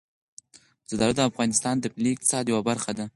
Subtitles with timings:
[0.89, 3.05] زردالو د افغانستان د ملي اقتصاد یوه برخه ده.